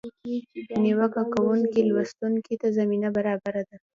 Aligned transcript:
نیوکه 0.81 1.23
کوونکي 1.33 1.81
لوستونکي 1.89 2.55
ته 2.61 2.67
زمینه 2.77 3.09
برابره 3.15 3.61
ده. 3.69 3.75